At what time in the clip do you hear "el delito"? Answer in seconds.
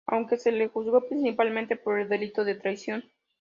1.99-2.43